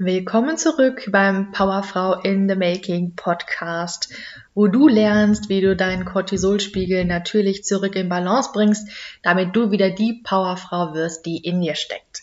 Willkommen 0.00 0.56
zurück 0.56 1.08
beim 1.10 1.50
Powerfrau 1.50 2.20
in 2.20 2.48
the 2.48 2.54
Making 2.54 3.16
Podcast, 3.16 4.14
wo 4.54 4.68
du 4.68 4.86
lernst, 4.86 5.48
wie 5.48 5.60
du 5.60 5.74
deinen 5.74 6.04
Cortisolspiegel 6.04 7.04
natürlich 7.04 7.64
zurück 7.64 7.96
in 7.96 8.08
Balance 8.08 8.50
bringst, 8.54 8.88
damit 9.24 9.56
du 9.56 9.72
wieder 9.72 9.90
die 9.90 10.22
Powerfrau 10.22 10.94
wirst, 10.94 11.26
die 11.26 11.38
in 11.38 11.60
dir 11.60 11.74
steckt. 11.74 12.22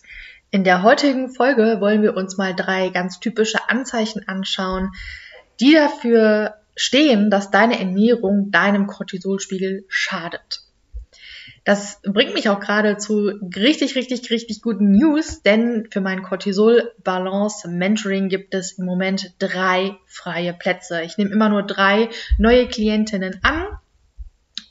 In 0.51 0.63
der 0.63 0.83
heutigen 0.83 1.27
Folge 1.27 1.81
wollen 1.81 2.01
wir 2.01 2.15
uns 2.15 2.37
mal 2.37 2.55
drei 2.55 2.87
ganz 2.91 3.19
typische 3.19 3.69
Anzeichen 3.69 4.25
anschauen, 4.25 4.93
die 5.59 5.73
dafür 5.73 6.53
stehen, 6.77 7.29
dass 7.29 7.51
deine 7.51 7.77
Ernährung 7.77 8.51
deinem 8.51 8.87
Cortisolspiegel 8.87 9.83
schadet. 9.89 10.64
Das 11.65 11.99
bringt 12.03 12.35
mich 12.35 12.47
auch 12.47 12.59
gerade 12.59 12.97
zu 12.97 13.31
richtig, 13.55 13.95
richtig, 13.95 14.29
richtig 14.29 14.61
guten 14.61 14.91
News, 14.91 15.41
denn 15.41 15.87
für 15.89 15.99
mein 15.99 16.21
Cortisol 16.21 16.93
Balance 17.03 17.67
Mentoring 17.67 18.29
gibt 18.29 18.53
es 18.53 18.73
im 18.73 18.85
Moment 18.85 19.33
drei 19.39 19.97
freie 20.05 20.53
Plätze. 20.53 21.01
Ich 21.01 21.17
nehme 21.17 21.31
immer 21.31 21.49
nur 21.49 21.63
drei 21.63 22.09
neue 22.37 22.67
Klientinnen 22.67 23.39
an 23.41 23.64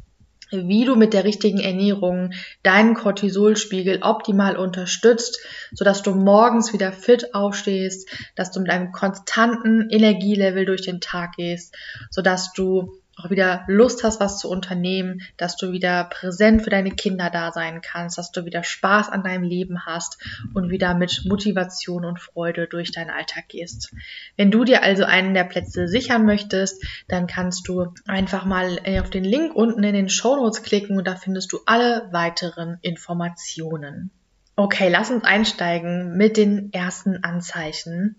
wie 0.50 0.84
du 0.84 0.96
mit 0.96 1.12
der 1.12 1.24
richtigen 1.24 1.60
Ernährung 1.60 2.32
deinen 2.62 2.94
Cortisolspiegel 2.94 4.02
optimal 4.02 4.56
unterstützt, 4.56 5.38
sodass 5.72 6.02
du 6.02 6.14
morgens 6.14 6.72
wieder 6.72 6.92
fit 6.92 7.34
aufstehst, 7.34 8.08
dass 8.34 8.50
du 8.50 8.60
mit 8.60 8.70
einem 8.70 8.92
konstanten 8.92 9.88
Energielevel 9.90 10.64
durch 10.64 10.82
den 10.82 11.00
Tag 11.00 11.36
gehst, 11.36 11.76
sodass 12.10 12.52
du 12.52 13.00
auch 13.18 13.30
wieder 13.30 13.64
Lust 13.66 14.04
hast, 14.04 14.20
was 14.20 14.38
zu 14.38 14.48
unternehmen, 14.48 15.22
dass 15.36 15.56
du 15.56 15.72
wieder 15.72 16.04
präsent 16.04 16.62
für 16.62 16.70
deine 16.70 16.90
Kinder 16.90 17.30
da 17.30 17.52
sein 17.52 17.80
kannst, 17.80 18.18
dass 18.18 18.32
du 18.32 18.44
wieder 18.44 18.62
Spaß 18.62 19.08
an 19.08 19.22
deinem 19.22 19.42
Leben 19.42 19.86
hast 19.86 20.18
und 20.54 20.70
wieder 20.70 20.94
mit 20.94 21.24
Motivation 21.26 22.04
und 22.04 22.20
Freude 22.20 22.66
durch 22.66 22.92
deinen 22.92 23.10
Alltag 23.10 23.48
gehst. 23.48 23.92
Wenn 24.36 24.50
du 24.50 24.64
dir 24.64 24.82
also 24.82 25.04
einen 25.04 25.34
der 25.34 25.44
Plätze 25.44 25.88
sichern 25.88 26.24
möchtest, 26.24 26.84
dann 27.08 27.26
kannst 27.26 27.68
du 27.68 27.92
einfach 28.06 28.44
mal 28.44 28.78
äh, 28.84 29.00
auf 29.00 29.10
den 29.10 29.24
Link 29.24 29.54
unten 29.54 29.82
in 29.82 29.94
den 29.94 30.08
Show 30.08 30.36
Notes 30.36 30.62
klicken 30.62 30.96
und 30.98 31.06
da 31.06 31.16
findest 31.16 31.52
du 31.52 31.60
alle 31.66 32.08
weiteren 32.12 32.78
Informationen. 32.82 34.10
Okay, 34.56 34.88
lass 34.88 35.10
uns 35.10 35.24
einsteigen 35.24 36.16
mit 36.16 36.36
den 36.36 36.72
ersten 36.72 37.22
Anzeichen 37.22 38.16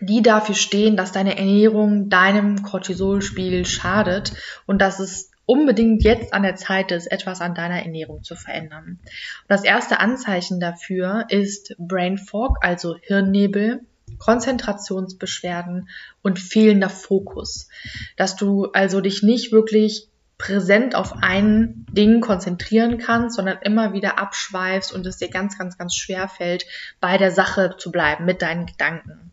die 0.00 0.22
dafür 0.22 0.54
stehen, 0.54 0.96
dass 0.96 1.12
deine 1.12 1.36
Ernährung 1.38 2.08
deinem 2.08 2.62
Cortisolspiegel 2.62 3.66
schadet 3.66 4.32
und 4.66 4.80
dass 4.80 5.00
es 5.00 5.30
unbedingt 5.46 6.04
jetzt 6.04 6.34
an 6.34 6.42
der 6.42 6.56
Zeit 6.56 6.92
ist, 6.92 7.10
etwas 7.10 7.40
an 7.40 7.54
deiner 7.54 7.82
Ernährung 7.82 8.22
zu 8.22 8.36
verändern. 8.36 8.98
Und 9.02 9.48
das 9.48 9.64
erste 9.64 9.98
Anzeichen 9.98 10.60
dafür 10.60 11.24
ist 11.30 11.74
Brain 11.78 12.18
Fog, 12.18 12.58
also 12.60 12.96
Hirnnebel, 13.00 13.80
Konzentrationsbeschwerden 14.18 15.88
und 16.22 16.38
fehlender 16.38 16.90
Fokus. 16.90 17.68
Dass 18.16 18.36
du 18.36 18.66
also 18.72 19.00
dich 19.00 19.22
nicht 19.22 19.52
wirklich 19.52 20.08
präsent 20.36 20.94
auf 20.94 21.14
ein 21.20 21.86
Ding 21.90 22.20
konzentrieren 22.20 22.98
kannst, 22.98 23.36
sondern 23.36 23.58
immer 23.62 23.92
wieder 23.92 24.18
abschweifst 24.18 24.92
und 24.92 25.04
es 25.06 25.16
dir 25.16 25.28
ganz, 25.28 25.58
ganz, 25.58 25.76
ganz 25.78 25.96
schwer 25.96 26.28
fällt, 26.28 26.64
bei 27.00 27.18
der 27.18 27.32
Sache 27.32 27.74
zu 27.78 27.90
bleiben 27.90 28.24
mit 28.24 28.40
deinen 28.42 28.66
Gedanken. 28.66 29.32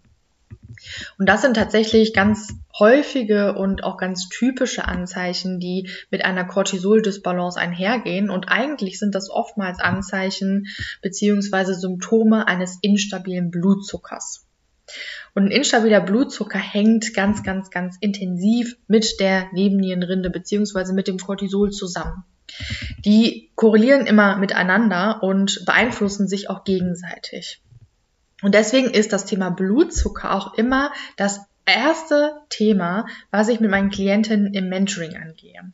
Und 1.18 1.28
das 1.28 1.42
sind 1.42 1.56
tatsächlich 1.56 2.14
ganz 2.14 2.54
häufige 2.78 3.56
und 3.56 3.84
auch 3.84 3.98
ganz 3.98 4.30
typische 4.30 4.86
Anzeichen, 4.86 5.60
die 5.60 5.90
mit 6.12 6.26
einer 6.26 6.46
Cortisol-Dysbalance 6.46 7.60
einhergehen. 7.60 8.30
Und 8.30 8.50
eigentlich 8.50 9.00
sind 9.00 9.16
das 9.16 9.30
oftmals 9.30 9.80
Anzeichen 9.80 10.68
beziehungsweise 11.02 11.74
Symptome 11.74 12.48
eines 12.48 12.78
instabilen 12.82 13.52
Blutzuckers. 13.52 14.46
Und 15.34 15.46
ein 15.46 15.52
instabiler 15.52 16.02
Blutzucker 16.02 16.60
hängt 16.60 17.14
ganz, 17.14 17.44
ganz, 17.44 17.70
ganz 17.70 17.98
intensiv 18.00 18.78
mit 18.88 19.20
der 19.20 19.48
Nebennierenrinde 19.52 20.30
beziehungsweise 20.30 20.94
mit 20.94 21.08
dem 21.08 21.18
Cortisol 21.18 21.72
zusammen. 21.72 22.24
Die 23.04 23.52
korrelieren 23.56 24.06
immer 24.06 24.38
miteinander 24.38 25.24
und 25.24 25.66
beeinflussen 25.66 26.28
sich 26.28 26.50
auch 26.50 26.64
gegenseitig. 26.64 27.62
Und 28.46 28.54
deswegen 28.54 28.92
ist 28.92 29.12
das 29.12 29.26
Thema 29.26 29.50
Blutzucker 29.50 30.32
auch 30.32 30.54
immer 30.54 30.94
das 31.18 31.40
erste 31.66 32.32
Thema, 32.50 33.08
was 33.32 33.48
ich 33.48 33.60
mit 33.60 33.72
meinen 33.72 33.90
Klientinnen 33.90 34.54
im 34.54 34.70
Mentoring 34.70 35.18
angehe. 35.18 35.72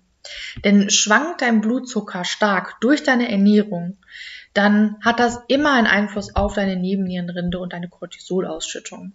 Denn 0.63 0.89
schwankt 0.89 1.41
dein 1.41 1.59
Blutzucker 1.59 2.23
stark 2.23 2.79
durch 2.79 3.03
deine 3.03 3.29
Ernährung, 3.29 3.97
dann 4.53 4.97
hat 5.01 5.19
das 5.19 5.39
immer 5.47 5.73
einen 5.73 5.88
Einfluss 5.88 6.35
auf 6.35 6.56
deine 6.56 6.75
Nebennierenrinde 6.75 7.57
und 7.59 7.72
deine 7.72 7.88
Cortisolausschüttung. 7.88 9.13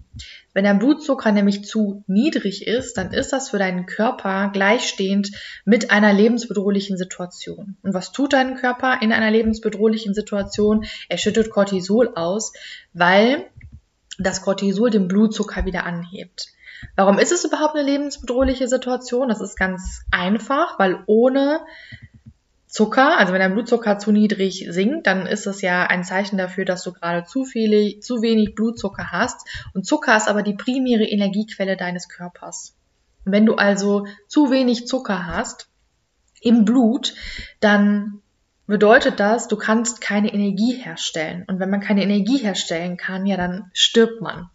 Wenn 0.54 0.64
dein 0.64 0.78
Blutzucker 0.78 1.30
nämlich 1.30 1.64
zu 1.64 2.02
niedrig 2.06 2.66
ist, 2.66 2.96
dann 2.96 3.12
ist 3.12 3.32
das 3.32 3.50
für 3.50 3.58
deinen 3.58 3.84
Körper 3.84 4.50
gleichstehend 4.52 5.32
mit 5.66 5.90
einer 5.90 6.14
lebensbedrohlichen 6.14 6.96
Situation. 6.96 7.76
Und 7.82 7.92
was 7.92 8.12
tut 8.12 8.32
dein 8.32 8.56
Körper 8.56 9.02
in 9.02 9.12
einer 9.12 9.30
lebensbedrohlichen 9.30 10.14
Situation? 10.14 10.86
Er 11.08 11.18
schüttet 11.18 11.50
Cortisol 11.50 12.12
aus, 12.14 12.54
weil 12.94 13.44
das 14.18 14.40
Cortisol 14.40 14.90
den 14.90 15.08
Blutzucker 15.08 15.66
wieder 15.66 15.84
anhebt. 15.84 16.48
Warum 16.94 17.18
ist 17.18 17.32
es 17.32 17.44
überhaupt 17.44 17.74
eine 17.74 17.88
lebensbedrohliche 17.88 18.68
Situation? 18.68 19.28
Das 19.28 19.40
ist 19.40 19.56
ganz 19.56 20.04
einfach, 20.10 20.78
weil 20.78 21.02
ohne 21.06 21.60
Zucker, 22.76 23.16
also 23.16 23.32
wenn 23.32 23.40
dein 23.40 23.54
Blutzucker 23.54 23.98
zu 23.98 24.12
niedrig 24.12 24.66
sinkt, 24.68 25.06
dann 25.06 25.26
ist 25.26 25.46
das 25.46 25.62
ja 25.62 25.86
ein 25.86 26.04
Zeichen 26.04 26.36
dafür, 26.36 26.66
dass 26.66 26.82
du 26.82 26.92
gerade 26.92 27.24
zu 27.24 27.46
viel, 27.46 28.00
zu 28.00 28.20
wenig 28.20 28.54
Blutzucker 28.54 29.12
hast. 29.12 29.48
Und 29.72 29.86
Zucker 29.86 30.14
ist 30.14 30.28
aber 30.28 30.42
die 30.42 30.52
primäre 30.52 31.04
Energiequelle 31.04 31.78
deines 31.78 32.10
Körpers. 32.10 32.76
Und 33.24 33.32
wenn 33.32 33.46
du 33.46 33.54
also 33.54 34.06
zu 34.28 34.50
wenig 34.50 34.86
Zucker 34.86 35.26
hast 35.26 35.70
im 36.42 36.66
Blut, 36.66 37.14
dann 37.60 38.20
bedeutet 38.66 39.20
das, 39.20 39.48
du 39.48 39.56
kannst 39.56 40.00
keine 40.00 40.32
Energie 40.32 40.72
herstellen. 40.72 41.44
Und 41.46 41.60
wenn 41.60 41.70
man 41.70 41.80
keine 41.80 42.02
Energie 42.02 42.38
herstellen 42.38 42.96
kann, 42.96 43.26
ja, 43.26 43.36
dann 43.36 43.70
stirbt 43.72 44.20
man. 44.20 44.50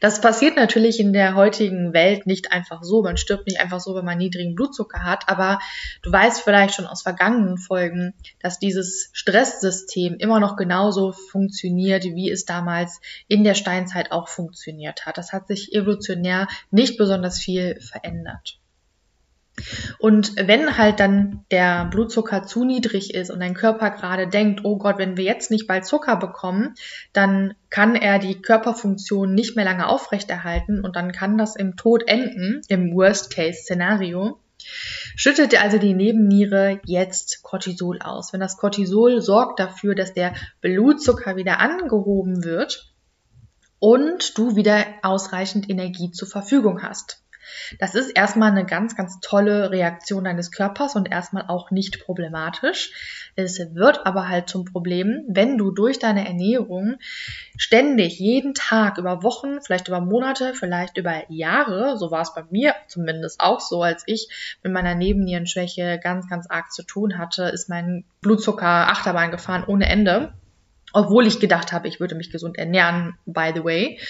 Das 0.00 0.20
passiert 0.20 0.56
natürlich 0.56 1.00
in 1.00 1.12
der 1.12 1.34
heutigen 1.34 1.92
Welt 1.92 2.26
nicht 2.26 2.52
einfach 2.52 2.82
so. 2.82 3.02
Man 3.02 3.16
stirbt 3.16 3.46
nicht 3.46 3.60
einfach 3.60 3.80
so, 3.80 3.94
wenn 3.94 4.04
man 4.04 4.18
niedrigen 4.18 4.54
Blutzucker 4.54 5.02
hat. 5.04 5.28
Aber 5.28 5.58
du 6.02 6.12
weißt 6.12 6.42
vielleicht 6.42 6.74
schon 6.74 6.86
aus 6.86 7.02
vergangenen 7.02 7.58
Folgen, 7.58 8.14
dass 8.40 8.58
dieses 8.58 9.10
Stresssystem 9.12 10.16
immer 10.18 10.40
noch 10.40 10.56
genauso 10.56 11.12
funktioniert, 11.12 12.04
wie 12.04 12.30
es 12.30 12.44
damals 12.44 13.00
in 13.26 13.44
der 13.44 13.54
Steinzeit 13.54 14.12
auch 14.12 14.28
funktioniert 14.28 15.06
hat. 15.06 15.18
Das 15.18 15.32
hat 15.32 15.48
sich 15.48 15.72
evolutionär 15.74 16.46
nicht 16.70 16.96
besonders 16.96 17.38
viel 17.38 17.80
verändert. 17.80 18.58
Und 19.98 20.34
wenn 20.36 20.78
halt 20.78 21.00
dann 21.00 21.44
der 21.50 21.86
Blutzucker 21.86 22.44
zu 22.44 22.64
niedrig 22.64 23.14
ist 23.14 23.30
und 23.30 23.40
dein 23.40 23.54
Körper 23.54 23.90
gerade 23.90 24.28
denkt, 24.28 24.60
oh 24.64 24.78
Gott, 24.78 24.98
wenn 24.98 25.16
wir 25.16 25.24
jetzt 25.24 25.50
nicht 25.50 25.66
bald 25.66 25.86
Zucker 25.86 26.16
bekommen, 26.16 26.74
dann 27.12 27.54
kann 27.70 27.94
er 27.94 28.18
die 28.18 28.40
Körperfunktion 28.40 29.34
nicht 29.34 29.56
mehr 29.56 29.64
lange 29.64 29.88
aufrechterhalten 29.88 30.84
und 30.84 30.96
dann 30.96 31.12
kann 31.12 31.38
das 31.38 31.56
im 31.56 31.76
Tod 31.76 32.06
enden, 32.06 32.62
im 32.68 32.94
Worst-Case-Szenario. 32.94 34.38
Schüttet 35.16 35.60
also 35.62 35.78
die 35.78 35.94
Nebenniere 35.94 36.80
jetzt 36.84 37.42
Cortisol 37.42 38.00
aus. 38.00 38.32
Wenn 38.32 38.40
das 38.40 38.56
Cortisol 38.56 39.20
sorgt 39.20 39.60
dafür, 39.60 39.94
dass 39.94 40.14
der 40.14 40.34
Blutzucker 40.60 41.36
wieder 41.36 41.60
angehoben 41.60 42.44
wird 42.44 42.92
und 43.78 44.36
du 44.36 44.56
wieder 44.56 44.84
ausreichend 45.02 45.70
Energie 45.70 46.10
zur 46.10 46.28
Verfügung 46.28 46.82
hast. 46.82 47.22
Das 47.78 47.94
ist 47.94 48.10
erstmal 48.10 48.50
eine 48.50 48.64
ganz, 48.64 48.96
ganz 48.96 49.20
tolle 49.20 49.70
Reaktion 49.70 50.24
deines 50.24 50.50
Körpers 50.50 50.96
und 50.96 51.10
erstmal 51.10 51.44
auch 51.48 51.70
nicht 51.70 52.04
problematisch. 52.04 52.92
Es 53.36 53.58
wird 53.74 54.04
aber 54.04 54.28
halt 54.28 54.48
zum 54.48 54.64
Problem, 54.64 55.24
wenn 55.28 55.58
du 55.58 55.70
durch 55.70 55.98
deine 55.98 56.26
Ernährung 56.26 56.96
ständig, 57.56 58.18
jeden 58.18 58.54
Tag, 58.54 58.98
über 58.98 59.22
Wochen, 59.22 59.60
vielleicht 59.60 59.88
über 59.88 60.00
Monate, 60.00 60.54
vielleicht 60.54 60.96
über 60.96 61.22
Jahre, 61.28 61.96
so 61.96 62.10
war 62.10 62.22
es 62.22 62.34
bei 62.34 62.44
mir 62.50 62.74
zumindest 62.88 63.40
auch 63.40 63.60
so, 63.60 63.82
als 63.82 64.02
ich 64.06 64.58
mit 64.62 64.72
meiner 64.72 64.94
Nebennierenschwäche 64.94 66.00
ganz, 66.02 66.28
ganz 66.28 66.50
arg 66.50 66.72
zu 66.72 66.82
tun 66.82 67.18
hatte, 67.18 67.44
ist 67.44 67.68
mein 67.68 68.04
Blutzucker 68.20 68.66
Achterbahn 68.66 69.30
gefahren 69.30 69.64
ohne 69.66 69.88
Ende. 69.88 70.32
Obwohl 70.92 71.26
ich 71.26 71.40
gedacht 71.40 71.72
habe, 71.72 71.88
ich 71.88 72.00
würde 72.00 72.14
mich 72.14 72.30
gesund 72.30 72.58
ernähren, 72.58 73.16
by 73.26 73.52
the 73.54 73.64
way. 73.64 74.00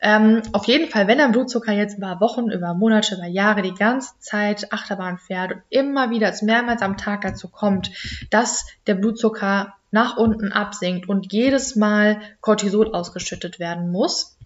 Ähm, 0.00 0.42
auf 0.52 0.66
jeden 0.66 0.90
Fall, 0.90 1.06
wenn 1.06 1.18
dein 1.18 1.32
Blutzucker 1.32 1.72
jetzt 1.72 1.98
über 1.98 2.20
Wochen, 2.20 2.50
über 2.50 2.74
Monate, 2.74 3.14
über 3.14 3.26
Jahre 3.26 3.62
die 3.62 3.74
ganze 3.74 4.18
Zeit 4.18 4.72
Achterbahn 4.72 5.18
fährt 5.18 5.52
und 5.52 5.62
immer 5.70 6.10
wieder 6.10 6.28
es 6.28 6.42
mehrmals 6.42 6.82
am 6.82 6.96
Tag 6.96 7.22
dazu 7.22 7.48
kommt, 7.48 7.90
dass 8.30 8.66
der 8.86 8.94
Blutzucker 8.94 9.74
nach 9.90 10.16
unten 10.16 10.52
absinkt 10.52 11.08
und 11.08 11.32
jedes 11.32 11.76
Mal 11.76 12.20
Cortisol 12.40 12.92
ausgeschüttet 12.92 13.58
werden 13.58 13.90
muss, 13.90 14.36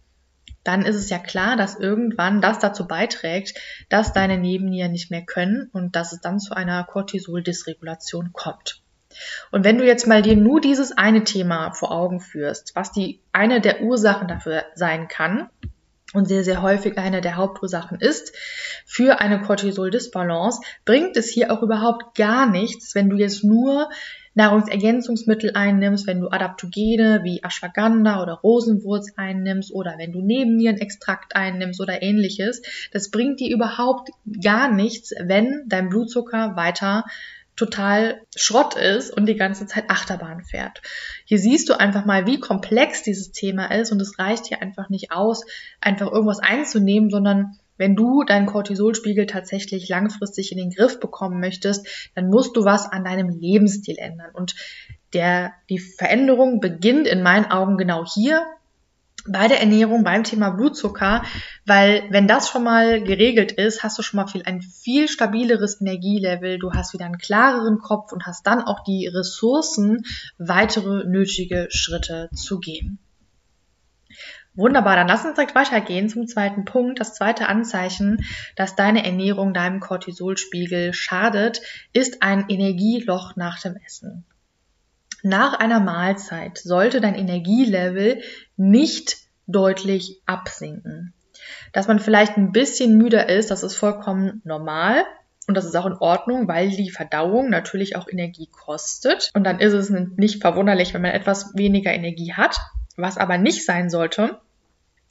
dann 0.64 0.82
ist 0.82 0.96
es 0.96 1.08
ja 1.08 1.18
klar, 1.18 1.56
dass 1.56 1.78
irgendwann 1.78 2.40
das 2.40 2.58
dazu 2.58 2.86
beiträgt, 2.86 3.58
dass 3.88 4.12
deine 4.12 4.38
Nebennieren 4.38 4.92
nicht 4.92 5.10
mehr 5.10 5.24
können 5.24 5.70
und 5.72 5.96
dass 5.96 6.12
es 6.12 6.20
dann 6.20 6.38
zu 6.38 6.54
einer 6.54 6.84
Cortisol-Dysregulation 6.84 8.32
kommt. 8.32 8.79
Und 9.50 9.64
wenn 9.64 9.78
du 9.78 9.84
jetzt 9.84 10.06
mal 10.06 10.22
dir 10.22 10.36
nur 10.36 10.60
dieses 10.60 10.96
eine 10.96 11.24
Thema 11.24 11.72
vor 11.72 11.90
Augen 11.92 12.20
führst, 12.20 12.72
was 12.74 12.92
die 12.92 13.20
eine 13.32 13.60
der 13.60 13.82
Ursachen 13.82 14.28
dafür 14.28 14.64
sein 14.74 15.08
kann 15.08 15.48
und 16.12 16.26
sehr, 16.26 16.44
sehr 16.44 16.62
häufig 16.62 16.98
eine 16.98 17.20
der 17.20 17.36
Hauptursachen 17.36 18.00
ist 18.00 18.34
für 18.86 19.20
eine 19.20 19.40
Cortisol-Disbalance, 19.40 20.60
bringt 20.84 21.16
es 21.16 21.30
hier 21.30 21.52
auch 21.52 21.62
überhaupt 21.62 22.16
gar 22.16 22.50
nichts, 22.50 22.94
wenn 22.94 23.08
du 23.08 23.16
jetzt 23.16 23.44
nur 23.44 23.88
Nahrungsergänzungsmittel 24.34 25.52
einnimmst, 25.54 26.06
wenn 26.06 26.20
du 26.20 26.28
Adaptogene 26.28 27.20
wie 27.24 27.42
Ashwagandha 27.42 28.22
oder 28.22 28.34
Rosenwurz 28.34 29.12
einnimmst 29.16 29.72
oder 29.72 29.96
wenn 29.98 30.12
du 30.12 30.20
Nebennierenextrakt 30.20 31.34
einnimmst 31.34 31.80
oder 31.80 32.02
ähnliches. 32.02 32.62
Das 32.92 33.10
bringt 33.10 33.40
dir 33.40 33.52
überhaupt 33.52 34.10
gar 34.42 34.72
nichts, 34.72 35.12
wenn 35.20 35.64
dein 35.66 35.88
Blutzucker 35.88 36.54
weiter 36.56 37.04
total 37.56 38.22
Schrott 38.34 38.74
ist 38.76 39.10
und 39.10 39.26
die 39.26 39.36
ganze 39.36 39.66
Zeit 39.66 39.90
Achterbahn 39.90 40.42
fährt. 40.42 40.82
Hier 41.24 41.38
siehst 41.38 41.68
du 41.68 41.78
einfach 41.78 42.04
mal, 42.06 42.26
wie 42.26 42.40
komplex 42.40 43.02
dieses 43.02 43.32
Thema 43.32 43.66
ist 43.66 43.92
und 43.92 44.00
es 44.00 44.18
reicht 44.18 44.46
hier 44.46 44.62
einfach 44.62 44.88
nicht 44.88 45.12
aus, 45.12 45.44
einfach 45.80 46.10
irgendwas 46.10 46.40
einzunehmen, 46.40 47.10
sondern 47.10 47.58
wenn 47.76 47.96
du 47.96 48.24
deinen 48.24 48.46
Cortisolspiegel 48.46 49.26
tatsächlich 49.26 49.88
langfristig 49.88 50.52
in 50.52 50.58
den 50.58 50.70
Griff 50.70 51.00
bekommen 51.00 51.40
möchtest, 51.40 52.10
dann 52.14 52.28
musst 52.28 52.54
du 52.56 52.64
was 52.64 52.84
an 52.90 53.04
deinem 53.04 53.30
Lebensstil 53.30 53.96
ändern. 53.98 54.30
Und 54.34 54.54
der, 55.14 55.52
die 55.70 55.78
Veränderung 55.78 56.60
beginnt 56.60 57.06
in 57.06 57.22
meinen 57.22 57.46
Augen 57.46 57.78
genau 57.78 58.04
hier 58.04 58.46
bei 59.26 59.48
der 59.48 59.60
Ernährung, 59.60 60.04
beim 60.04 60.24
Thema 60.24 60.50
Blutzucker, 60.50 61.22
weil 61.66 62.04
wenn 62.10 62.28
das 62.28 62.48
schon 62.48 62.64
mal 62.64 63.02
geregelt 63.02 63.52
ist, 63.52 63.82
hast 63.82 63.98
du 63.98 64.02
schon 64.02 64.18
mal 64.18 64.26
viel, 64.26 64.42
ein 64.44 64.62
viel 64.62 65.08
stabileres 65.08 65.80
Energielevel, 65.80 66.58
du 66.58 66.72
hast 66.72 66.92
wieder 66.92 67.06
einen 67.06 67.18
klareren 67.18 67.78
Kopf 67.78 68.12
und 68.12 68.26
hast 68.26 68.46
dann 68.46 68.62
auch 68.62 68.82
die 68.84 69.06
Ressourcen, 69.06 70.04
weitere 70.38 71.06
nötige 71.06 71.68
Schritte 71.70 72.30
zu 72.34 72.60
gehen. 72.60 72.98
Wunderbar, 74.54 74.96
dann 74.96 75.08
lass 75.08 75.24
uns 75.24 75.36
direkt 75.36 75.54
weitergehen 75.54 76.08
zum 76.08 76.26
zweiten 76.26 76.64
Punkt. 76.64 76.98
Das 76.98 77.14
zweite 77.14 77.48
Anzeichen, 77.48 78.24
dass 78.56 78.74
deine 78.74 79.04
Ernährung 79.04 79.54
deinem 79.54 79.80
Cortisolspiegel 79.80 80.92
schadet, 80.92 81.62
ist 81.92 82.22
ein 82.22 82.46
Energieloch 82.48 83.36
nach 83.36 83.60
dem 83.60 83.76
Essen. 83.86 84.24
Nach 85.22 85.54
einer 85.54 85.80
Mahlzeit 85.80 86.58
sollte 86.58 87.00
dein 87.00 87.14
Energielevel 87.14 88.22
nicht 88.56 89.18
deutlich 89.46 90.20
absinken. 90.26 91.14
Dass 91.72 91.88
man 91.88 91.98
vielleicht 91.98 92.36
ein 92.36 92.52
bisschen 92.52 92.96
müder 92.96 93.28
ist, 93.28 93.50
das 93.50 93.62
ist 93.62 93.76
vollkommen 93.76 94.40
normal. 94.44 95.04
Und 95.46 95.56
das 95.56 95.64
ist 95.64 95.74
auch 95.74 95.86
in 95.86 95.94
Ordnung, 95.94 96.46
weil 96.46 96.70
die 96.70 96.90
Verdauung 96.90 97.50
natürlich 97.50 97.96
auch 97.96 98.08
Energie 98.08 98.48
kostet. 98.52 99.30
Und 99.34 99.44
dann 99.44 99.58
ist 99.58 99.72
es 99.72 99.90
nicht 99.90 100.40
verwunderlich, 100.40 100.94
wenn 100.94 101.02
man 101.02 101.10
etwas 101.12 101.56
weniger 101.56 101.92
Energie 101.92 102.32
hat. 102.34 102.56
Was 102.96 103.18
aber 103.18 103.38
nicht 103.38 103.64
sein 103.64 103.90
sollte, 103.90 104.40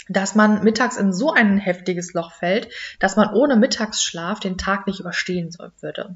dass 0.10 0.36
man 0.36 0.64
mittags 0.64 0.98
in 0.98 1.14
so 1.14 1.32
ein 1.32 1.58
heftiges 1.58 2.14
Loch 2.14 2.34
fällt, 2.34 2.70
dass 3.00 3.16
man 3.16 3.34
ohne 3.34 3.56
Mittagsschlaf 3.56 4.40
den 4.40 4.58
Tag 4.58 4.88
nicht 4.88 5.00
überstehen 5.00 5.56
würde. 5.80 6.16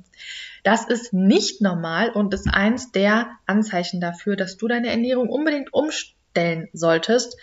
Das 0.64 0.86
ist 0.86 1.14
nicht 1.14 1.62
normal 1.62 2.10
und 2.10 2.34
ist 2.34 2.48
eins 2.52 2.92
der 2.92 3.30
Anzeichen 3.46 4.02
dafür, 4.02 4.36
dass 4.36 4.58
du 4.58 4.68
deine 4.68 4.90
Ernährung 4.90 5.30
unbedingt 5.30 5.74
umstellen 5.74 6.68
solltest 6.74 7.38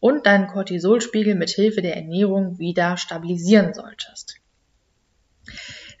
und 0.00 0.26
deinen 0.26 0.48
Cortisolspiegel 0.48 1.34
mit 1.34 1.50
Hilfe 1.50 1.82
der 1.82 1.96
Ernährung 1.96 2.58
wieder 2.58 2.96
stabilisieren 2.96 3.74
solltest. 3.74 4.40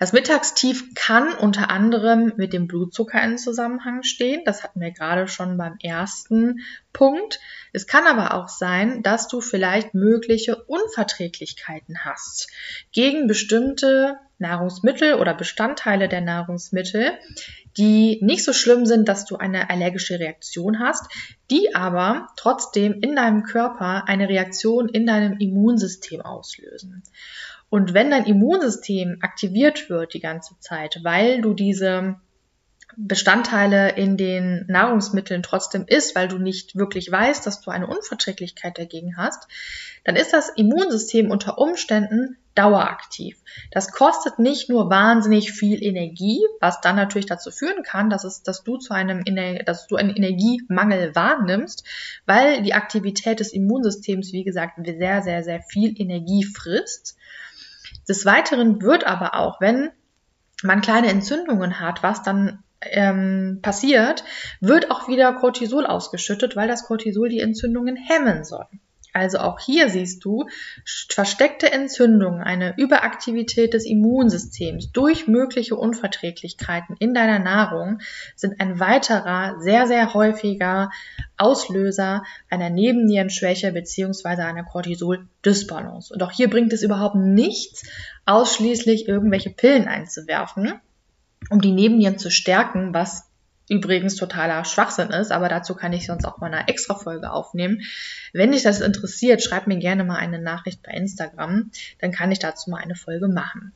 Das 0.00 0.14
Mittagstief 0.14 0.94
kann 0.94 1.34
unter 1.34 1.68
anderem 1.68 2.32
mit 2.36 2.54
dem 2.54 2.66
Blutzucker 2.66 3.22
in 3.22 3.36
Zusammenhang 3.36 4.02
stehen. 4.02 4.40
Das 4.46 4.64
hatten 4.64 4.80
wir 4.80 4.92
gerade 4.92 5.28
schon 5.28 5.58
beim 5.58 5.76
ersten 5.82 6.60
Punkt. 6.94 7.38
Es 7.74 7.86
kann 7.86 8.06
aber 8.06 8.32
auch 8.32 8.48
sein, 8.48 9.02
dass 9.02 9.28
du 9.28 9.42
vielleicht 9.42 9.92
mögliche 9.92 10.56
Unverträglichkeiten 10.56 12.02
hast 12.02 12.48
gegen 12.92 13.26
bestimmte 13.26 14.16
Nahrungsmittel 14.38 15.16
oder 15.16 15.34
Bestandteile 15.34 16.08
der 16.08 16.22
Nahrungsmittel, 16.22 17.18
die 17.76 18.20
nicht 18.22 18.42
so 18.42 18.54
schlimm 18.54 18.86
sind, 18.86 19.06
dass 19.06 19.26
du 19.26 19.36
eine 19.36 19.68
allergische 19.68 20.18
Reaktion 20.18 20.80
hast, 20.80 21.12
die 21.50 21.74
aber 21.74 22.28
trotzdem 22.36 22.94
in 23.02 23.16
deinem 23.16 23.42
Körper 23.42 24.04
eine 24.08 24.30
Reaktion 24.30 24.88
in 24.88 25.04
deinem 25.04 25.36
Immunsystem 25.38 26.22
auslösen. 26.22 27.02
Und 27.70 27.94
wenn 27.94 28.10
dein 28.10 28.26
Immunsystem 28.26 29.18
aktiviert 29.22 29.88
wird 29.88 30.12
die 30.12 30.20
ganze 30.20 30.58
Zeit, 30.58 31.00
weil 31.02 31.40
du 31.40 31.54
diese 31.54 32.16
Bestandteile 32.96 33.90
in 33.90 34.16
den 34.16 34.66
Nahrungsmitteln 34.66 35.44
trotzdem 35.44 35.84
isst, 35.86 36.16
weil 36.16 36.26
du 36.26 36.38
nicht 36.38 36.76
wirklich 36.76 37.10
weißt, 37.10 37.46
dass 37.46 37.60
du 37.60 37.70
eine 37.70 37.86
Unverträglichkeit 37.86 38.78
dagegen 38.78 39.16
hast, 39.16 39.46
dann 40.04 40.16
ist 40.16 40.32
das 40.32 40.48
Immunsystem 40.50 41.30
unter 41.30 41.58
Umständen 41.58 42.36
daueraktiv. 42.56 43.38
Das 43.70 43.92
kostet 43.92 44.40
nicht 44.40 44.68
nur 44.68 44.90
wahnsinnig 44.90 45.52
viel 45.52 45.82
Energie, 45.82 46.40
was 46.60 46.80
dann 46.80 46.96
natürlich 46.96 47.26
dazu 47.26 47.52
führen 47.52 47.84
kann, 47.84 48.10
dass 48.10 48.24
es, 48.24 48.42
dass 48.42 48.64
du 48.64 48.76
zu 48.78 48.92
einem, 48.92 49.22
dass 49.64 49.86
du 49.86 49.96
einen 49.96 50.10
Energiemangel 50.10 51.14
wahrnimmst, 51.14 51.84
weil 52.26 52.62
die 52.62 52.74
Aktivität 52.74 53.38
des 53.38 53.52
Immunsystems, 53.52 54.32
wie 54.32 54.44
gesagt, 54.44 54.80
sehr, 54.84 55.22
sehr, 55.22 55.44
sehr 55.44 55.62
viel 55.62 55.94
Energie 56.00 56.44
frisst. 56.44 57.16
Des 58.08 58.26
Weiteren 58.26 58.82
wird 58.82 59.06
aber 59.06 59.34
auch, 59.34 59.60
wenn 59.60 59.90
man 60.62 60.80
kleine 60.80 61.08
Entzündungen 61.08 61.80
hat, 61.80 62.02
was 62.02 62.22
dann 62.22 62.62
ähm, 62.82 63.60
passiert, 63.62 64.24
wird 64.60 64.90
auch 64.90 65.08
wieder 65.08 65.32
Cortisol 65.34 65.86
ausgeschüttet, 65.86 66.56
weil 66.56 66.68
das 66.68 66.84
Cortisol 66.84 67.28
die 67.28 67.40
Entzündungen 67.40 67.96
hemmen 67.96 68.44
soll. 68.44 68.66
Also 69.12 69.38
auch 69.38 69.58
hier 69.60 69.88
siehst 69.88 70.24
du 70.24 70.46
versteckte 71.08 71.72
Entzündungen, 71.72 72.42
eine 72.42 72.74
Überaktivität 72.76 73.74
des 73.74 73.84
Immunsystems 73.84 74.92
durch 74.92 75.26
mögliche 75.26 75.76
Unverträglichkeiten 75.76 76.96
in 76.98 77.14
deiner 77.14 77.38
Nahrung 77.38 78.00
sind 78.36 78.60
ein 78.60 78.78
weiterer, 78.80 79.60
sehr, 79.60 79.86
sehr 79.86 80.14
häufiger 80.14 80.90
Auslöser 81.36 82.22
einer 82.50 82.70
Nebennierenschwäche 82.70 83.72
beziehungsweise 83.72 84.44
einer 84.44 84.64
Cortisol-Dysbalance. 84.64 86.12
Und 86.12 86.22
auch 86.22 86.30
hier 86.30 86.50
bringt 86.50 86.72
es 86.72 86.82
überhaupt 86.82 87.16
nichts, 87.16 87.84
ausschließlich 88.26 89.08
irgendwelche 89.08 89.50
Pillen 89.50 89.88
einzuwerfen, 89.88 90.74
um 91.48 91.60
die 91.60 91.72
Nebennieren 91.72 92.18
zu 92.18 92.30
stärken, 92.30 92.92
was 92.92 93.29
übrigens 93.70 94.16
totaler 94.16 94.64
Schwachsinn 94.64 95.10
ist, 95.10 95.30
aber 95.30 95.48
dazu 95.48 95.74
kann 95.74 95.92
ich 95.92 96.06
sonst 96.06 96.24
auch 96.24 96.38
mal 96.38 96.52
eine 96.52 96.68
extra 96.68 96.96
Folge 96.96 97.30
aufnehmen. 97.30 97.82
Wenn 98.32 98.52
dich 98.52 98.64
das 98.64 98.80
interessiert, 98.80 99.42
schreib 99.42 99.68
mir 99.68 99.78
gerne 99.78 100.02
mal 100.04 100.16
eine 100.16 100.40
Nachricht 100.40 100.82
bei 100.82 100.92
Instagram, 100.92 101.70
dann 102.00 102.10
kann 102.10 102.32
ich 102.32 102.40
dazu 102.40 102.68
mal 102.68 102.82
eine 102.82 102.96
Folge 102.96 103.28
machen. 103.28 103.72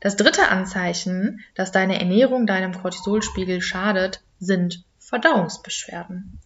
Das 0.00 0.16
dritte 0.16 0.48
Anzeichen, 0.48 1.40
dass 1.54 1.72
deine 1.72 1.98
Ernährung 1.98 2.46
deinem 2.46 2.80
Cortisolspiegel 2.80 3.60
schadet, 3.60 4.20
sind 4.38 4.84
Verdauungsbeschwerden. 5.00 6.38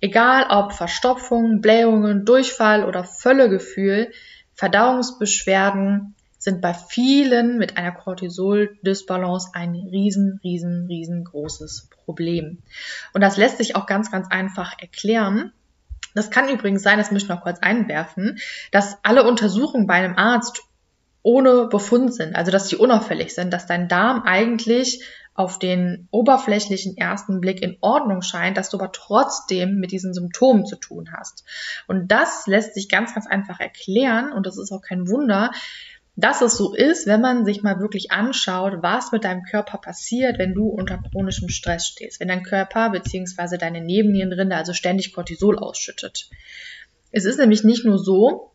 Egal 0.00 0.46
ob 0.48 0.72
Verstopfung, 0.72 1.60
Blähungen, 1.60 2.24
Durchfall 2.24 2.84
oder 2.84 3.04
Völlegefühl, 3.04 4.12
Verdauungsbeschwerden 4.54 6.14
sind 6.42 6.60
bei 6.60 6.74
vielen 6.74 7.56
mit 7.56 7.76
einer 7.76 7.92
Cortisol-Dysbalance 7.92 9.50
ein 9.52 9.76
riesen, 9.76 10.40
riesen, 10.42 10.86
riesengroßes 10.88 11.88
Problem. 12.04 12.58
Und 13.12 13.20
das 13.20 13.36
lässt 13.36 13.58
sich 13.58 13.76
auch 13.76 13.86
ganz, 13.86 14.10
ganz 14.10 14.26
einfach 14.28 14.76
erklären. 14.80 15.52
Das 16.16 16.32
kann 16.32 16.48
übrigens 16.48 16.82
sein, 16.82 16.98
das 16.98 17.12
möchte 17.12 17.26
ich 17.26 17.34
noch 17.36 17.44
kurz 17.44 17.60
einwerfen, 17.60 18.40
dass 18.72 18.98
alle 19.04 19.22
Untersuchungen 19.22 19.86
bei 19.86 19.94
einem 19.94 20.16
Arzt 20.16 20.62
ohne 21.22 21.68
Befund 21.68 22.12
sind, 22.12 22.34
also 22.34 22.50
dass 22.50 22.66
die 22.66 22.76
unauffällig 22.76 23.32
sind, 23.32 23.52
dass 23.52 23.66
dein 23.66 23.86
Darm 23.86 24.24
eigentlich 24.24 25.04
auf 25.34 25.58
den 25.58 26.08
oberflächlichen 26.10 26.96
ersten 26.96 27.40
Blick 27.40 27.62
in 27.62 27.78
Ordnung 27.80 28.20
scheint, 28.20 28.56
dass 28.56 28.68
du 28.68 28.78
aber 28.78 28.92
trotzdem 28.92 29.76
mit 29.76 29.92
diesen 29.92 30.12
Symptomen 30.12 30.66
zu 30.66 30.76
tun 30.76 31.10
hast. 31.16 31.44
Und 31.86 32.08
das 32.08 32.46
lässt 32.46 32.74
sich 32.74 32.88
ganz, 32.88 33.14
ganz 33.14 33.26
einfach 33.26 33.60
erklären 33.60 34.32
und 34.32 34.46
das 34.46 34.58
ist 34.58 34.72
auch 34.72 34.82
kein 34.82 35.08
Wunder, 35.08 35.52
dass 36.14 36.42
es 36.42 36.56
so 36.56 36.74
ist, 36.74 37.06
wenn 37.06 37.22
man 37.22 37.44
sich 37.44 37.62
mal 37.62 37.80
wirklich 37.80 38.12
anschaut, 38.12 38.82
was 38.82 39.12
mit 39.12 39.24
deinem 39.24 39.44
Körper 39.44 39.78
passiert, 39.78 40.38
wenn 40.38 40.54
du 40.54 40.68
unter 40.68 40.98
chronischem 40.98 41.48
Stress 41.48 41.86
stehst, 41.86 42.20
wenn 42.20 42.28
dein 42.28 42.42
Körper 42.42 42.90
bzw. 42.90 43.56
deine 43.56 43.80
Nebennierenrinde 43.80 44.56
also 44.56 44.74
ständig 44.74 45.14
Cortisol 45.14 45.58
ausschüttet. 45.58 46.28
Es 47.12 47.24
ist 47.24 47.38
nämlich 47.38 47.64
nicht 47.64 47.84
nur 47.84 47.98
so, 47.98 48.52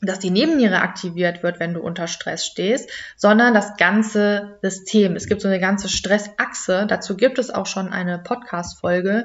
dass 0.00 0.18
die 0.18 0.30
Nebenniere 0.30 0.80
aktiviert 0.80 1.42
wird, 1.42 1.58
wenn 1.58 1.74
du 1.74 1.80
unter 1.80 2.06
Stress 2.06 2.46
stehst, 2.46 2.90
sondern 3.16 3.54
das 3.54 3.76
ganze 3.76 4.58
System. 4.62 5.16
Es 5.16 5.26
gibt 5.26 5.40
so 5.40 5.48
eine 5.48 5.58
ganze 5.58 5.88
Stressachse. 5.88 6.86
Dazu 6.88 7.16
gibt 7.16 7.38
es 7.38 7.50
auch 7.50 7.66
schon 7.66 7.88
eine 7.88 8.18
Podcast-Folge, 8.18 9.24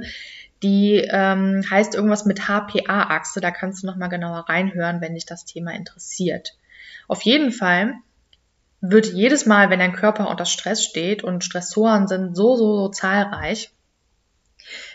die 0.64 1.06
ähm, 1.12 1.64
heißt 1.70 1.94
irgendwas 1.94 2.26
mit 2.26 2.48
HPA-Achse. 2.48 3.40
Da 3.40 3.52
kannst 3.52 3.84
du 3.84 3.88
nochmal 3.88 4.10
genauer 4.10 4.46
reinhören, 4.50 5.02
wenn 5.02 5.14
dich 5.14 5.26
das 5.26 5.46
Thema 5.46 5.74
interessiert. 5.74 6.56
Auf 7.08 7.22
jeden 7.24 7.52
Fall 7.52 7.96
wird 8.82 9.08
jedes 9.08 9.46
Mal, 9.46 9.70
wenn 9.70 9.80
dein 9.80 9.94
Körper 9.94 10.30
unter 10.30 10.46
Stress 10.46 10.84
steht 10.84 11.24
und 11.24 11.44
Stressoren 11.44 12.08
sind 12.08 12.36
so, 12.36 12.56
so, 12.56 12.78
so 12.78 12.90
zahlreich, 12.90 13.72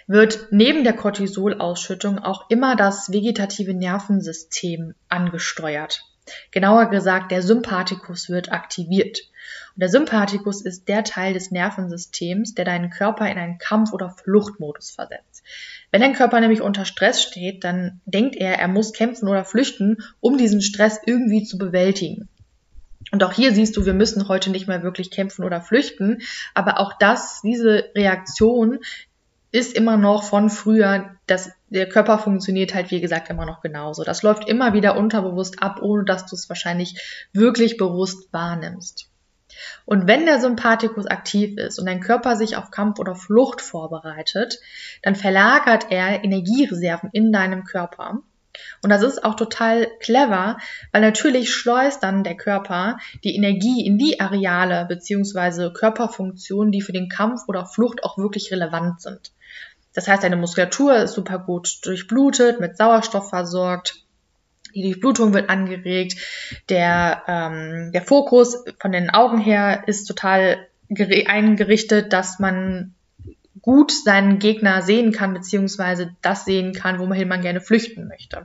wird 0.06 0.48
neben 0.50 0.84
der 0.84 0.94
Cortisolausschüttung 0.94 2.18
auch 2.18 2.48
immer 2.50 2.76
das 2.76 3.12
vegetative 3.12 3.74
Nervensystem 3.74 4.94
angesteuert. 5.08 6.04
Genauer 6.50 6.90
gesagt, 6.90 7.30
der 7.30 7.42
Sympathikus 7.42 8.28
wird 8.28 8.52
aktiviert. 8.52 9.20
Und 9.74 9.80
der 9.80 9.88
Sympathikus 9.88 10.62
ist 10.62 10.88
der 10.88 11.04
Teil 11.04 11.32
des 11.32 11.50
Nervensystems, 11.50 12.54
der 12.54 12.64
deinen 12.64 12.90
Körper 12.90 13.30
in 13.30 13.38
einen 13.38 13.58
Kampf- 13.58 13.92
oder 13.92 14.10
Fluchtmodus 14.10 14.90
versetzt. 14.90 15.37
Wenn 15.90 16.00
dein 16.00 16.14
Körper 16.14 16.40
nämlich 16.40 16.60
unter 16.60 16.84
Stress 16.84 17.22
steht, 17.22 17.64
dann 17.64 18.00
denkt 18.04 18.36
er, 18.36 18.58
er 18.58 18.68
muss 18.68 18.92
kämpfen 18.92 19.28
oder 19.28 19.44
flüchten, 19.44 19.98
um 20.20 20.36
diesen 20.36 20.60
Stress 20.60 21.00
irgendwie 21.04 21.44
zu 21.44 21.56
bewältigen. 21.56 22.28
Und 23.10 23.24
auch 23.24 23.32
hier 23.32 23.54
siehst 23.54 23.76
du, 23.76 23.86
wir 23.86 23.94
müssen 23.94 24.28
heute 24.28 24.50
nicht 24.50 24.68
mehr 24.68 24.82
wirklich 24.82 25.10
kämpfen 25.10 25.44
oder 25.44 25.62
flüchten, 25.62 26.20
aber 26.54 26.78
auch 26.78 26.92
das, 26.98 27.40
diese 27.42 27.90
Reaktion 27.94 28.80
ist 29.50 29.74
immer 29.74 29.96
noch 29.96 30.24
von 30.24 30.50
früher, 30.50 31.16
dass 31.26 31.50
der 31.70 31.88
Körper 31.88 32.18
funktioniert 32.18 32.74
halt, 32.74 32.90
wie 32.90 33.00
gesagt, 33.00 33.30
immer 33.30 33.46
noch 33.46 33.62
genauso. 33.62 34.04
Das 34.04 34.22
läuft 34.22 34.46
immer 34.46 34.74
wieder 34.74 34.96
unterbewusst 34.96 35.62
ab, 35.62 35.80
ohne 35.80 36.04
dass 36.04 36.26
du 36.26 36.34
es 36.34 36.48
wahrscheinlich 36.50 37.28
wirklich 37.32 37.78
bewusst 37.78 38.30
wahrnimmst. 38.32 39.07
Und 39.84 40.06
wenn 40.06 40.26
der 40.26 40.40
Sympathikus 40.40 41.06
aktiv 41.06 41.56
ist 41.58 41.78
und 41.78 41.86
dein 41.86 42.00
Körper 42.00 42.36
sich 42.36 42.56
auf 42.56 42.70
Kampf 42.70 42.98
oder 42.98 43.14
Flucht 43.14 43.60
vorbereitet, 43.60 44.60
dann 45.02 45.14
verlagert 45.14 45.86
er 45.90 46.24
Energiereserven 46.24 47.10
in 47.12 47.32
deinem 47.32 47.64
Körper. 47.64 48.22
Und 48.82 48.90
das 48.90 49.02
ist 49.02 49.24
auch 49.24 49.34
total 49.34 49.88
clever, 50.00 50.58
weil 50.92 51.02
natürlich 51.02 51.52
schleust 51.52 52.02
dann 52.02 52.24
der 52.24 52.36
Körper 52.36 52.98
die 53.24 53.36
Energie 53.36 53.84
in 53.84 53.98
die 53.98 54.20
Areale 54.20 54.86
bzw. 54.86 55.72
Körperfunktionen, 55.72 56.72
die 56.72 56.82
für 56.82 56.92
den 56.92 57.08
Kampf 57.08 57.42
oder 57.48 57.66
Flucht 57.66 58.04
auch 58.04 58.18
wirklich 58.18 58.50
relevant 58.50 59.00
sind. 59.00 59.32
Das 59.94 60.06
heißt, 60.06 60.22
deine 60.22 60.36
Muskulatur 60.36 60.96
ist 60.96 61.14
super 61.14 61.38
gut 61.38 61.80
durchblutet, 61.82 62.60
mit 62.60 62.76
Sauerstoff 62.76 63.30
versorgt. 63.30 64.04
Die 64.78 64.84
Durchblutung 64.84 65.34
wird 65.34 65.50
angeregt. 65.50 66.16
Der, 66.68 67.22
ähm, 67.26 67.90
der 67.92 68.02
Fokus 68.02 68.64
von 68.78 68.92
den 68.92 69.10
Augen 69.10 69.38
her 69.38 69.82
ist 69.86 70.04
total 70.04 70.68
eingerichtet, 71.26 72.12
dass 72.12 72.38
man 72.38 72.94
gut 73.60 73.90
seinen 73.90 74.38
Gegner 74.38 74.82
sehen 74.82 75.12
kann, 75.12 75.34
beziehungsweise 75.34 76.16
das 76.22 76.44
sehen 76.44 76.72
kann, 76.72 77.00
wohin 77.00 77.28
man 77.28 77.42
gerne 77.42 77.60
flüchten 77.60 78.06
möchte. 78.06 78.44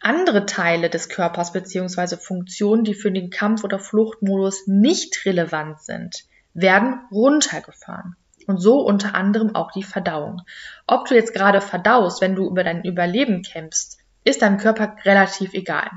Andere 0.00 0.44
Teile 0.46 0.90
des 0.90 1.08
Körpers 1.08 1.52
beziehungsweise 1.52 2.18
Funktionen, 2.18 2.84
die 2.84 2.94
für 2.94 3.10
den 3.10 3.30
Kampf- 3.30 3.64
oder 3.64 3.78
Fluchtmodus 3.78 4.66
nicht 4.66 5.24
relevant 5.24 5.80
sind, 5.80 6.24
werden 6.52 7.00
runtergefahren. 7.10 8.16
Und 8.46 8.58
so 8.58 8.80
unter 8.80 9.14
anderem 9.14 9.54
auch 9.54 9.72
die 9.72 9.82
Verdauung. 9.82 10.42
Ob 10.86 11.08
du 11.08 11.14
jetzt 11.14 11.34
gerade 11.34 11.60
verdaust, 11.60 12.20
wenn 12.20 12.36
du 12.36 12.46
über 12.48 12.62
dein 12.62 12.84
Überleben 12.84 13.42
kämpfst, 13.42 13.98
ist 14.26 14.42
deinem 14.42 14.58
Körper 14.58 14.96
relativ 15.04 15.54
egal. 15.54 15.88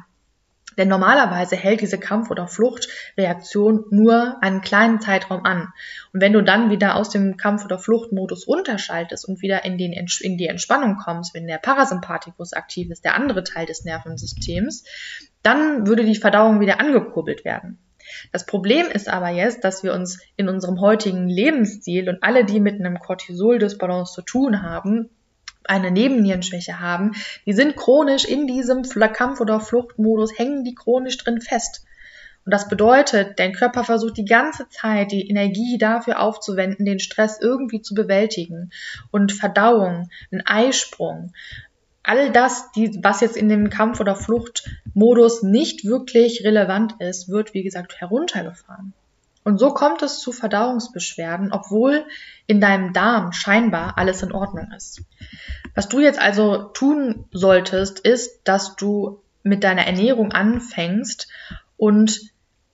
Denn 0.77 0.87
normalerweise 0.87 1.57
hält 1.57 1.81
diese 1.81 1.97
Kampf- 1.97 2.29
oder 2.29 2.47
Fluchtreaktion 2.47 3.83
nur 3.89 4.37
einen 4.41 4.61
kleinen 4.61 5.01
Zeitraum 5.01 5.43
an. 5.43 5.67
Und 6.13 6.21
wenn 6.21 6.31
du 6.31 6.41
dann 6.41 6.69
wieder 6.69 6.95
aus 6.95 7.09
dem 7.09 7.35
Kampf- 7.35 7.65
oder 7.65 7.79
Fluchtmodus 7.79 8.47
runterschaltest 8.47 9.27
und 9.27 9.41
wieder 9.41 9.65
in, 9.65 9.77
den, 9.77 9.91
in 9.91 10.37
die 10.37 10.47
Entspannung 10.47 10.95
kommst, 10.95 11.33
wenn 11.33 11.47
der 11.47 11.57
Parasympathikus 11.57 12.53
aktiv 12.53 12.89
ist, 12.91 13.03
der 13.03 13.15
andere 13.15 13.43
Teil 13.43 13.65
des 13.65 13.83
Nervensystems, 13.83 14.85
dann 15.43 15.85
würde 15.85 16.05
die 16.05 16.15
Verdauung 16.15 16.61
wieder 16.61 16.79
angekurbelt 16.79 17.43
werden. 17.43 17.79
Das 18.31 18.45
Problem 18.45 18.87
ist 18.87 19.09
aber 19.09 19.29
jetzt, 19.29 19.63
dass 19.63 19.83
wir 19.83 19.93
uns 19.93 20.19
in 20.37 20.47
unserem 20.47 20.79
heutigen 20.79 21.27
Lebensstil 21.27 22.07
und 22.09 22.23
alle, 22.23 22.45
die 22.45 22.59
mit 22.59 22.79
einem 22.79 22.99
Cortisol-Dysbalance 22.99 24.13
zu 24.13 24.21
tun 24.21 24.61
haben, 24.61 25.09
eine 25.65 25.91
Nebennierenschwäche 25.91 26.79
haben, 26.79 27.13
die 27.45 27.53
sind 27.53 27.75
chronisch 27.75 28.25
in 28.25 28.47
diesem 28.47 28.83
Kampf- 28.83 29.41
oder 29.41 29.59
Fluchtmodus, 29.59 30.37
hängen 30.37 30.63
die 30.63 30.75
chronisch 30.75 31.17
drin 31.17 31.41
fest. 31.41 31.85
Und 32.45 32.53
das 32.53 32.67
bedeutet, 32.67 33.37
dein 33.37 33.53
Körper 33.53 33.83
versucht 33.83 34.17
die 34.17 34.25
ganze 34.25 34.67
Zeit 34.69 35.11
die 35.11 35.29
Energie 35.29 35.77
dafür 35.77 36.19
aufzuwenden, 36.19 36.85
den 36.85 36.99
Stress 36.99 37.39
irgendwie 37.39 37.81
zu 37.81 37.93
bewältigen. 37.93 38.71
Und 39.11 39.33
Verdauung, 39.33 40.09
ein 40.31 40.45
Eisprung, 40.47 41.33
all 42.01 42.31
das, 42.31 42.71
die, 42.71 42.97
was 43.03 43.21
jetzt 43.21 43.37
in 43.37 43.49
dem 43.49 43.69
Kampf- 43.69 43.99
oder 43.99 44.15
Fluchtmodus 44.15 45.43
nicht 45.43 45.85
wirklich 45.85 46.43
relevant 46.43 46.95
ist, 46.99 47.29
wird, 47.29 47.53
wie 47.53 47.63
gesagt, 47.63 47.99
heruntergefahren. 47.99 48.93
Und 49.43 49.57
so 49.57 49.73
kommt 49.73 50.01
es 50.01 50.19
zu 50.19 50.31
Verdauungsbeschwerden, 50.31 51.51
obwohl 51.51 52.05
in 52.45 52.59
deinem 52.61 52.93
Darm 52.93 53.31
scheinbar 53.31 53.97
alles 53.97 54.21
in 54.21 54.31
Ordnung 54.31 54.71
ist. 54.75 55.01
Was 55.75 55.87
du 55.87 55.99
jetzt 55.99 56.19
also 56.19 56.63
tun 56.73 57.25
solltest, 57.31 57.99
ist, 57.99 58.41
dass 58.43 58.75
du 58.75 59.21
mit 59.43 59.63
deiner 59.63 59.85
Ernährung 59.85 60.31
anfängst 60.31 61.29
und 61.77 62.19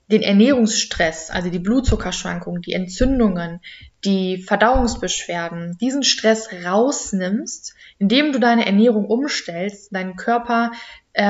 den 0.07 0.21
Ernährungsstress, 0.21 1.31
also 1.31 1.49
die 1.49 1.59
Blutzuckerschwankungen, 1.59 2.61
die 2.61 2.73
Entzündungen, 2.73 3.59
die 4.03 4.37
Verdauungsbeschwerden, 4.37 5.77
diesen 5.79 6.03
Stress 6.03 6.49
rausnimmst, 6.63 7.73
indem 7.97 8.31
du 8.31 8.39
deine 8.39 8.65
Ernährung 8.65 9.05
umstellst, 9.05 9.95
deinen 9.95 10.15
Körper 10.15 10.71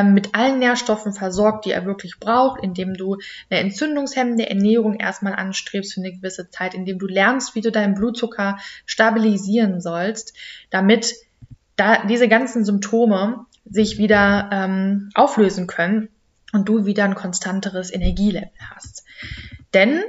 mit 0.03 0.33
allen 0.33 0.59
Nährstoffen 0.59 1.13
versorgt, 1.13 1.65
die 1.65 1.71
er 1.71 1.85
wirklich 1.85 2.19
braucht, 2.19 2.63
indem 2.63 2.95
du 2.95 3.17
eine 3.49 3.59
entzündungshemmende 3.59 4.49
Ernährung 4.49 4.95
erstmal 4.95 5.35
anstrebst 5.35 5.93
für 5.93 6.01
eine 6.01 6.11
gewisse 6.11 6.49
Zeit, 6.49 6.73
indem 6.73 6.97
du 6.97 7.07
lernst, 7.07 7.55
wie 7.55 7.61
du 7.61 7.71
deinen 7.71 7.93
Blutzucker 7.93 8.57
stabilisieren 8.85 9.81
sollst, 9.81 10.33
damit 10.71 11.13
da 11.75 12.05
diese 12.05 12.27
ganzen 12.27 12.65
Symptome 12.65 13.45
sich 13.65 13.97
wieder 13.97 14.49
ähm, 14.51 15.09
auflösen 15.13 15.67
können 15.67 16.09
und 16.53 16.69
du 16.69 16.85
wieder 16.85 17.03
ein 17.03 17.15
konstanteres 17.15 17.93
Energielevel 17.93 18.49
hast. 18.73 19.03
Denn 19.73 20.01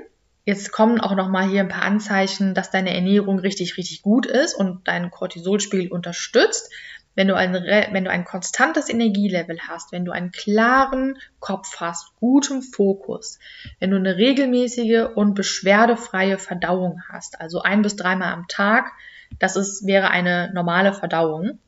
jetzt 0.44 0.72
kommen 0.72 1.00
auch 1.00 1.16
noch 1.16 1.28
mal 1.28 1.48
hier 1.48 1.60
ein 1.60 1.68
paar 1.68 1.82
Anzeichen, 1.82 2.54
dass 2.54 2.70
deine 2.70 2.94
Ernährung 2.94 3.38
richtig, 3.38 3.76
richtig 3.76 4.02
gut 4.02 4.26
ist 4.26 4.54
und 4.54 4.86
deinen 4.86 5.10
Cortisolspiegel 5.10 5.90
unterstützt. 5.90 6.70
Wenn 7.16 7.28
du, 7.28 7.34
ein, 7.34 7.54
wenn 7.54 8.04
du 8.04 8.10
ein 8.10 8.24
konstantes 8.24 8.88
Energielevel 8.90 9.58
hast, 9.66 9.90
wenn 9.90 10.04
du 10.04 10.12
einen 10.12 10.30
klaren 10.30 11.18
Kopf 11.40 11.80
hast, 11.80 12.14
gutem 12.20 12.62
Fokus, 12.62 13.38
wenn 13.80 13.90
du 13.90 13.96
eine 13.96 14.16
regelmäßige 14.16 15.08
und 15.14 15.34
beschwerdefreie 15.34 16.38
Verdauung 16.38 17.02
hast, 17.08 17.40
also 17.40 17.62
ein 17.62 17.82
bis 17.82 17.96
dreimal 17.96 18.32
am 18.32 18.46
Tag, 18.48 18.92
das 19.38 19.56
ist, 19.56 19.86
wäre 19.86 20.10
eine 20.10 20.52
normale 20.52 20.92
Verdauung, 20.92 21.58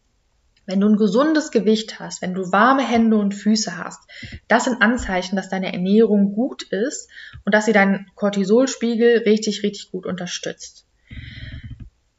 wenn 0.67 0.81
du 0.81 0.89
ein 0.89 0.99
gesundes 0.99 1.51
Gewicht 1.51 1.99
hast, 1.99 2.21
wenn 2.21 2.35
du 2.35 2.53
warme 2.53 2.87
Hände 2.87 3.17
und 3.17 3.35
Füße 3.35 3.79
hast, 3.79 4.03
das 4.49 4.65
sind 4.65 4.83
Anzeichen, 4.83 5.35
dass 5.35 5.49
deine 5.49 5.73
Ernährung 5.73 6.35
gut 6.35 6.63
ist 6.63 7.09
und 7.47 7.55
dass 7.55 7.65
sie 7.65 7.73
deinen 7.73 8.07
Cortisolspiegel 8.17 9.23
richtig, 9.25 9.63
richtig 9.63 9.91
gut 9.91 10.05
unterstützt. 10.05 10.88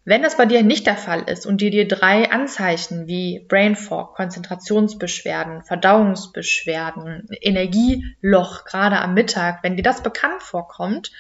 Wenn 0.10 0.24
das 0.24 0.38
bei 0.38 0.48
dir 0.48 0.64
nicht 0.64 0.88
der 0.88 0.98
Fall 0.98 1.22
ist 1.30 1.46
und 1.46 1.62
dir 1.62 1.70
dir 1.70 1.88
drei 1.88 2.32
Anzeichen 2.32 3.06
wie 3.06 3.46
Brain 3.48 3.76
Fog, 3.76 4.16
Konzentrationsbeschwerden, 4.16 5.62
Verdauungsbeschwerden, 5.62 7.28
Energieloch 7.40 8.66
gerade 8.66 9.02
am 9.02 9.14
Mittag, 9.14 9.62
wenn 9.62 9.76
dir 9.76 9.84
das 9.84 10.02
bekannt 10.02 10.42
vorkommt 10.42 11.12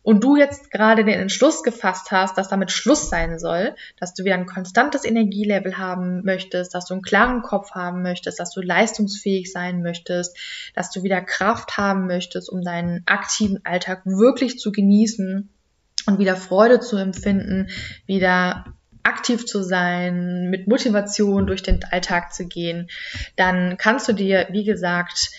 und 0.00 0.24
du 0.24 0.36
jetzt 0.36 0.70
gerade 0.70 1.04
den 1.04 1.20
Entschluss 1.20 1.62
gefasst 1.62 2.10
hast, 2.10 2.38
dass 2.38 2.48
damit 2.48 2.70
Schluss 2.70 3.10
sein 3.10 3.38
soll, 3.38 3.74
dass 4.00 4.14
du 4.14 4.24
wieder 4.24 4.36
ein 4.36 4.46
konstantes 4.46 5.04
Energielevel 5.04 5.76
haben 5.76 6.24
möchtest, 6.24 6.74
dass 6.74 6.86
du 6.86 6.94
einen 6.94 7.02
klaren 7.02 7.42
Kopf 7.42 7.72
haben 7.72 8.00
möchtest, 8.00 8.40
dass 8.40 8.50
du 8.54 8.62
leistungsfähig 8.62 9.52
sein 9.52 9.82
möchtest, 9.82 10.38
dass 10.74 10.90
du 10.90 11.02
wieder 11.02 11.20
Kraft 11.20 11.76
haben 11.76 12.06
möchtest, 12.06 12.48
um 12.48 12.62
deinen 12.62 13.02
aktiven 13.04 13.60
Alltag 13.66 14.06
wirklich 14.06 14.58
zu 14.58 14.72
genießen 14.72 15.50
und 16.06 16.18
wieder 16.18 16.36
Freude 16.36 16.80
zu 16.80 16.96
empfinden, 16.96 17.68
wieder 18.06 18.64
aktiv 19.02 19.46
zu 19.46 19.62
sein, 19.62 20.48
mit 20.50 20.68
Motivation 20.68 21.46
durch 21.46 21.62
den 21.62 21.80
Alltag 21.84 22.32
zu 22.32 22.46
gehen, 22.46 22.88
dann 23.36 23.76
kannst 23.76 24.08
du 24.08 24.12
dir, 24.12 24.48
wie 24.50 24.64
gesagt, 24.64 25.30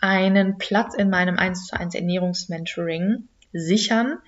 einen 0.00 0.58
Platz 0.58 0.94
in 0.94 1.10
meinem 1.10 1.38
1 1.38 1.66
zu 1.66 1.78
1 1.78 1.94
Ernährungsmentoring 1.94 3.28
sichern. 3.52 4.18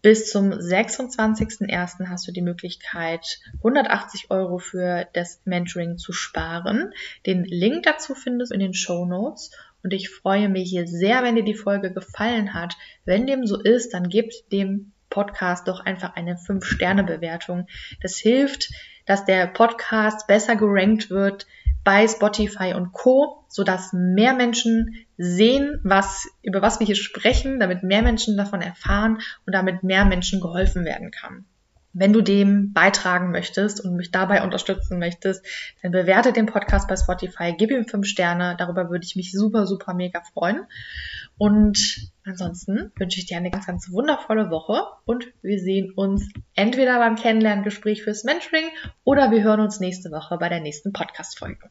Bis 0.00 0.30
zum 0.30 0.52
26.01. 0.52 2.08
hast 2.08 2.28
du 2.28 2.32
die 2.32 2.40
Möglichkeit, 2.40 3.40
180 3.58 4.30
Euro 4.30 4.58
für 4.58 5.08
das 5.12 5.40
Mentoring 5.44 5.98
zu 5.98 6.12
sparen. 6.12 6.92
Den 7.26 7.44
Link 7.44 7.82
dazu 7.82 8.14
findest 8.14 8.52
du 8.52 8.54
in 8.54 8.60
den 8.60 8.74
Show 8.74 9.04
Notes. 9.04 9.50
Und 9.82 9.92
ich 9.92 10.08
freue 10.08 10.48
mich 10.48 10.70
hier 10.70 10.86
sehr, 10.86 11.24
wenn 11.24 11.34
dir 11.34 11.44
die 11.44 11.54
Folge 11.54 11.92
gefallen 11.92 12.54
hat. 12.54 12.76
Wenn 13.04 13.26
dem 13.26 13.44
so 13.44 13.60
ist, 13.60 13.92
dann 13.92 14.08
gib 14.08 14.30
dem 14.52 14.92
Podcast 15.10 15.68
doch 15.68 15.80
einfach 15.80 16.16
eine 16.16 16.36
5-Sterne-Bewertung. 16.36 17.66
Das 18.02 18.18
hilft, 18.18 18.70
dass 19.06 19.24
der 19.24 19.46
Podcast 19.46 20.26
besser 20.26 20.56
gerankt 20.56 21.10
wird 21.10 21.46
bei 21.84 22.06
Spotify 22.06 22.74
und 22.74 22.92
Co, 22.92 23.44
sodass 23.48 23.92
mehr 23.94 24.34
Menschen 24.34 25.06
sehen, 25.16 25.80
was, 25.84 26.28
über 26.42 26.60
was 26.60 26.80
wir 26.80 26.86
hier 26.86 26.96
sprechen, 26.96 27.58
damit 27.60 27.82
mehr 27.82 28.02
Menschen 28.02 28.36
davon 28.36 28.60
erfahren 28.60 29.20
und 29.46 29.54
damit 29.54 29.82
mehr 29.82 30.04
Menschen 30.04 30.40
geholfen 30.40 30.84
werden 30.84 31.10
kann. 31.10 31.46
Wenn 31.92 32.12
du 32.12 32.20
dem 32.20 32.72
beitragen 32.72 33.30
möchtest 33.30 33.84
und 33.84 33.96
mich 33.96 34.10
dabei 34.10 34.42
unterstützen 34.42 34.98
möchtest, 34.98 35.44
dann 35.82 35.92
bewerte 35.92 36.32
den 36.32 36.46
Podcast 36.46 36.88
bei 36.88 36.96
Spotify, 36.96 37.54
gib 37.56 37.70
ihm 37.70 37.86
fünf 37.86 38.06
Sterne. 38.06 38.56
Darüber 38.58 38.90
würde 38.90 39.04
ich 39.04 39.16
mich 39.16 39.32
super, 39.32 39.66
super 39.66 39.94
mega 39.94 40.22
freuen. 40.32 40.66
Und 41.38 42.10
ansonsten 42.24 42.92
wünsche 42.96 43.20
ich 43.20 43.26
dir 43.26 43.36
eine 43.36 43.50
ganz, 43.50 43.66
ganz 43.66 43.90
wundervolle 43.90 44.50
Woche 44.50 44.82
und 45.04 45.26
wir 45.42 45.58
sehen 45.60 45.92
uns 45.92 46.28
entweder 46.54 46.98
beim 46.98 47.16
Kennenlerngespräch 47.16 48.02
fürs 48.02 48.24
Mentoring 48.24 48.66
oder 49.04 49.30
wir 49.30 49.42
hören 49.42 49.60
uns 49.60 49.80
nächste 49.80 50.10
Woche 50.10 50.36
bei 50.38 50.48
der 50.48 50.60
nächsten 50.60 50.92
Podcast-Folge. 50.92 51.70